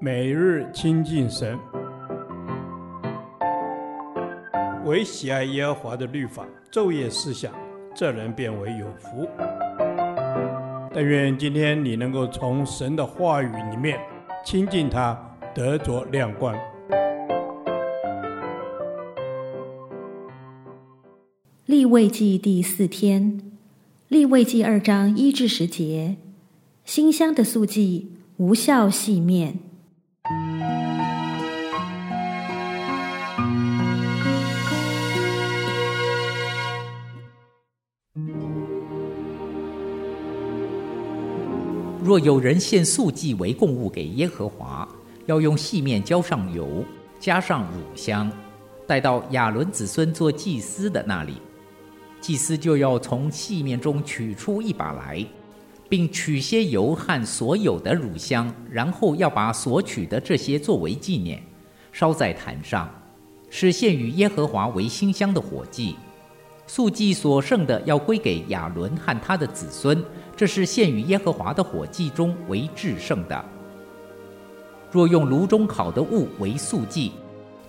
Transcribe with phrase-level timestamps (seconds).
[0.00, 1.58] 每日亲近神，
[4.84, 7.52] 唯喜爱耶和华的律法，昼夜思想，
[7.94, 9.28] 这人便为有福。
[10.92, 13.98] 但愿今天你能够从神的话语里面
[14.44, 15.18] 亲近他，
[15.54, 16.56] 得着亮光。
[21.66, 23.40] 立位记第四天，
[24.08, 26.16] 立位记二章一至十节，
[26.84, 29.56] 馨香的素祭，无效细面。
[42.02, 44.86] 若有人献素祭为供物给耶和华，
[45.26, 46.84] 要用细面浇上油，
[47.20, 48.28] 加上乳香，
[48.84, 51.34] 带到亚伦子孙做祭司的那里。
[52.20, 55.24] 祭司就要从细面中取出一把来，
[55.94, 61.40] 并取些油和所有的乳香，然后要把所取的这些作为纪念，
[61.92, 62.92] 烧在坛上，
[63.48, 65.94] 是献与耶和华为馨香的火祭。
[66.66, 73.44] 素祭所剩的要归给亚伦和他的子孙，这是献与耶和华的火祭中为至圣的。
[74.90, 77.12] 若用炉中烤的物为素祭，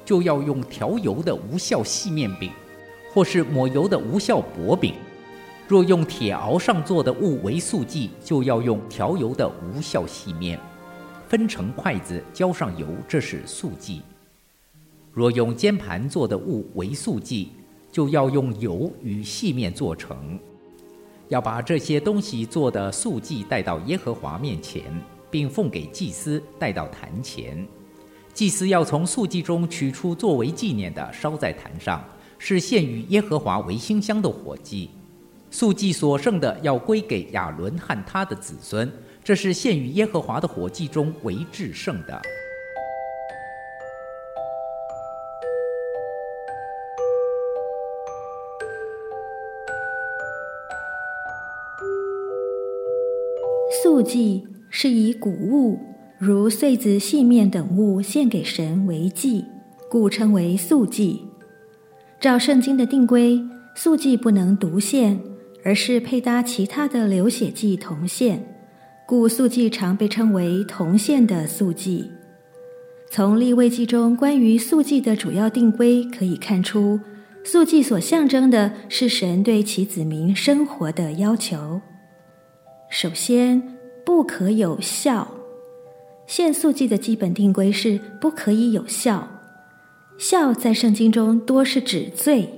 [0.04, 2.50] 就要用调油的无酵细面饼，
[3.14, 4.94] 或是抹油的无酵薄饼；
[5.68, 10.60] 若用铁鏊上做的物为素祭，就要用调油的无酵细面，
[11.28, 14.04] 分成筷子，浇上油，这是素祭。
[15.12, 17.50] 若用煎盘做的物为素祭，
[17.92, 20.38] 就要用油与细面做成，
[21.30, 24.84] 要把这些东西做的素祭带到耶和华面前，
[25.32, 27.66] 并奉给祭司带到坛前。
[28.36, 32.04] 祭司要从素祭中取出作为纪念的，烧在坛上，
[32.38, 34.92] 是献与耶和华为馨香的火祭。
[35.58, 38.92] 素祭所剩的要归给亚伦和他的子孙，
[39.24, 42.22] 这是献于耶和华的火祭中为至圣的。
[53.82, 55.80] 素祭是以谷物，
[56.18, 59.46] 如穗子、细面等物献给神为祭，
[59.90, 61.22] 故称为素祭。
[62.20, 63.42] 照圣经的定规，
[63.74, 65.18] 素祭不能独献，
[65.66, 68.46] 而是配搭其他的流血祭同线，
[69.08, 72.12] 故素祭常被称为同线的素祭。
[73.10, 77.00] 从立位记中关于素祭的主要定规可以看出，
[77.44, 81.82] 素祭所象征的是神对其子民生活的要求。
[82.90, 83.76] 首先，
[84.06, 85.28] 不可有效。
[86.28, 89.28] 献素祭的基本定规是不可以有效。
[90.20, 92.50] 效在圣经中多是指罪，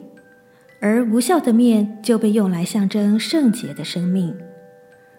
[0.79, 4.33] 而无效的面就被用来象征圣洁的生命，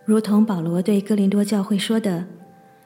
[0.05, 2.25] 如同保罗对哥林多教会说的：“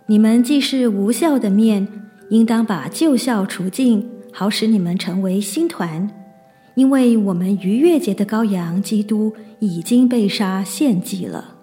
[0.07, 1.87] 你们既是无效的面，
[2.31, 6.09] 应当把旧酵除尽，好使你们成为新团，
[6.75, 11.57] 因为我们逾越节的羔羊基督已经被杀献祭了。”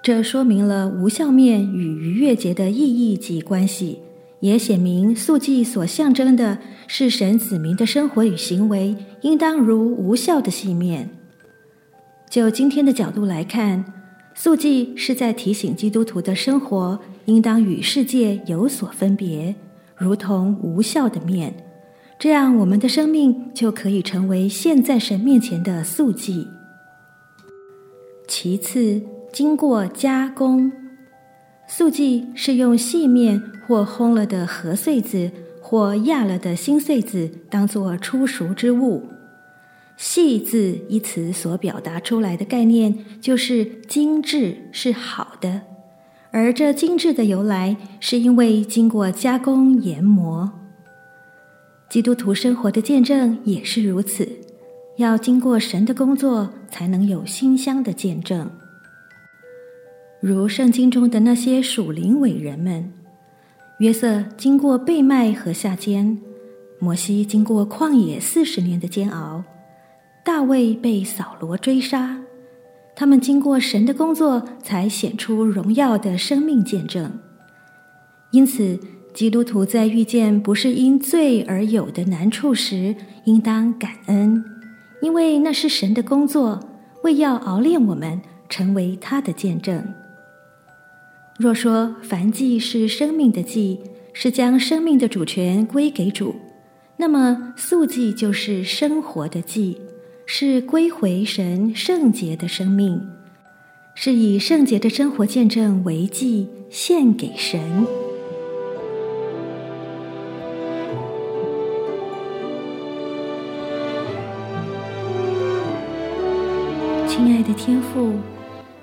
[0.00, 3.98] 这说明了无效面与逾越节的意义及关系，
[4.40, 11.10] 也显明素祭所象征的是神子民的生活与行为，应当如无效的细面。
[12.30, 13.84] 就今天的角度来看，
[14.34, 19.54] 素祭是在提醒基督徒的生活应当与世界有所分别，
[19.96, 21.54] 如同无效的面，
[22.18, 26.46] 这样我们的生命就可以成为献在神面前的素祭。
[28.28, 30.70] 其次，经过加工，
[31.68, 35.30] 素祭是用细面或烘了的和穗子
[35.60, 39.04] 或压了的新穗子当作初熟之物。
[39.98, 45.62] 细字一词所表达出来的概念就是精致，是好的。
[46.30, 50.50] 而这精致的由来，是因为经过加工研磨。
[51.90, 54.28] 基督徒生活的见证也是如此，
[54.98, 58.50] 要经过神的工作，才能有馨香的见证。
[60.20, 62.92] 如圣经中的那些属灵伟人们，
[63.78, 66.18] 约瑟经过被卖和下监，
[66.80, 69.44] 摩西经过旷野四十年的煎熬，
[70.24, 72.18] 大卫被扫罗追杀，
[72.96, 77.12] 他们经过神的工作，才显出荣耀的生命见证。
[78.32, 78.76] 因此，
[79.14, 84.44] 基督徒在遇见不是因罪而有的难处时，应当感恩，
[85.00, 86.58] 因为那是神的工作，
[87.04, 89.80] 为要熬炼我们，成为他的见证。
[91.38, 93.78] 若说凡祭是生命的祭，
[94.12, 96.34] 是将生命的主权归给主，
[96.96, 99.80] 那么素祭就是生活的祭，
[100.26, 103.00] 是归回神圣洁的生命，
[103.94, 107.86] 是以圣洁的生活见证为祭献给神。
[117.06, 118.12] 亲爱的天父。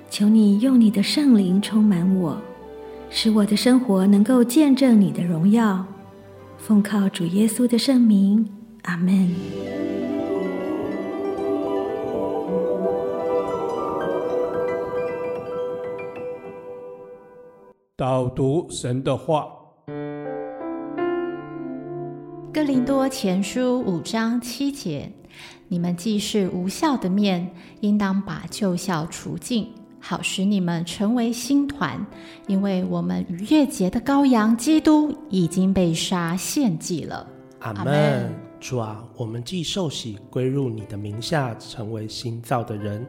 [0.08, 2.40] 求你用你的圣灵充满我，
[3.10, 5.84] 使我的生活能够见证你的荣耀。
[6.56, 8.48] 奉靠主耶稣的圣名，
[8.82, 9.34] 阿门。
[17.94, 19.48] 导读神的话，
[22.52, 25.12] 《哥林多前书》五章七节。
[25.68, 29.68] 你们既是无效的面，应当把旧酵除尽，
[30.08, 32.06] 好使你们成为新团。
[32.46, 37.26] 因为我们逾越节的羔羊基督已经被杀献祭了。
[37.58, 38.32] 阿门。
[38.60, 43.04] 主啊，我们既受洗归入你的名下，成为新造的人，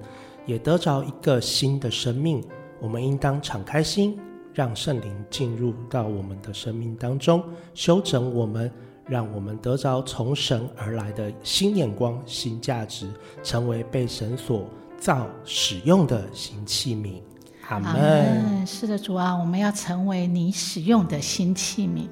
[0.48, 2.44] 也得着一个新的生命。
[2.82, 4.18] 我们应当敞开心，
[4.54, 7.44] 让圣灵进入到我们的生命当中，
[7.76, 8.72] 修整我们。
[9.10, 13.08] 让我们得着从神而来的新眼光、新价值，
[13.42, 17.22] 成为被神所造、使用的新器皿。
[17.70, 18.66] 阿门。
[18.66, 22.08] 是的，主啊，我们要成为你使用的新器皿。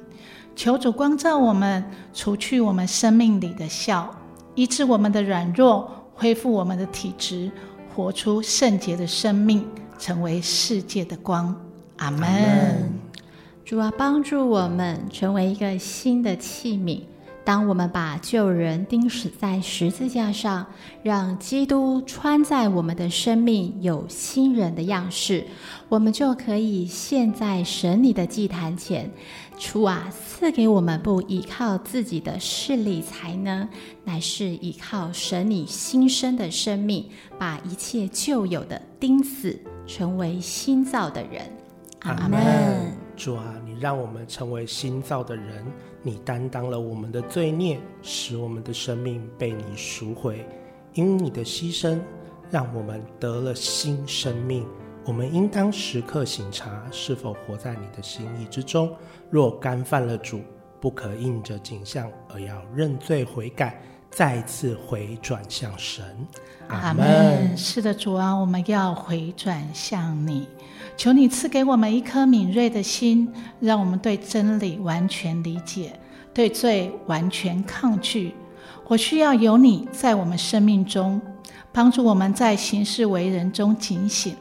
[0.56, 1.84] 求主光照我们，
[2.14, 4.10] 除去我们生命里的笑，
[4.54, 7.52] 医治我们的软弱，恢复我们的体质，
[7.94, 9.66] 活出圣洁的生命，
[9.98, 11.56] 成为世界的光。
[11.98, 12.94] 阿门。
[13.66, 17.02] 主啊，帮助我们成为一个新的器皿。
[17.46, 20.66] 当我们把旧人钉死在十字架上，
[21.04, 25.46] 让基督穿在我们的生命有新人的样式，
[25.88, 29.10] 我们就可以献在神你的祭坛前。
[29.60, 33.70] 主啊，赐给我们不依靠自己的势力才能，
[34.04, 37.06] 乃是依靠神你新生的生命，
[37.38, 41.48] 把一切旧有的钉死，成为新造的人。
[42.00, 43.05] 阿门。
[43.16, 45.66] 主啊，你让我们成为新造的人，
[46.02, 50.46] 你担当了我们的罪孽，使我们的生命被你赎回。
[50.94, 52.00] 因你的牺牲，
[52.50, 54.66] 让我们得了新生命。
[55.06, 58.94] 我们应当时刻省察，是否活在你的心意之中。
[59.30, 60.42] 若干犯了主，
[60.80, 63.82] 不可应着景象，而要认罪悔改，
[64.16, 66.06] 再次回转向神。
[66.70, 67.56] 阿门。
[67.58, 70.48] 是的，主啊，我们要回转向你。
[70.96, 73.30] 求你赐给我们一颗敏锐的心，
[73.60, 76.00] 让我们对真理完全理解，
[76.34, 78.34] 对罪完全抗拒。
[78.88, 81.22] 我需要有你在我们生命中，
[81.74, 84.34] 帮助我们在行事为人中警醒，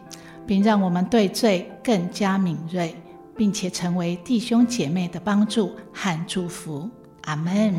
[0.47, 2.95] 并让我们对罪更加敏锐，
[3.37, 6.89] 并且成为弟兄姐妹的帮助和祝福。
[7.23, 7.75] 阿门。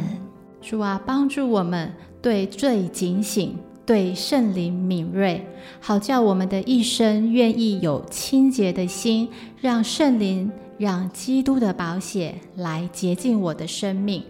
[0.68, 3.56] 主啊，帮助我们对罪警醒。
[3.86, 5.46] 对圣灵敏锐，
[5.80, 9.30] 好叫我们的一生愿意有清洁的心，
[9.62, 14.24] 让圣灵、让基督的宝血来洁净我的生命。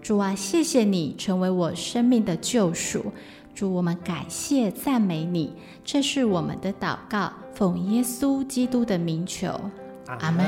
[0.00, 3.04] 主啊，谢谢你成为我生命的救赎。
[3.54, 5.52] 主，我们感谢赞美你，
[5.84, 9.48] 这是我们的祷告，奉耶稣基督的名求，
[10.06, 10.42] 阿门。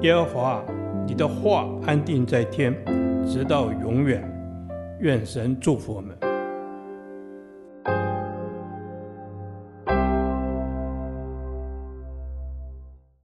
[0.00, 0.62] 耶和华，
[1.06, 2.74] 你的话安定在天，
[3.32, 4.20] 直到永远。
[4.98, 6.19] 愿神祝福我们。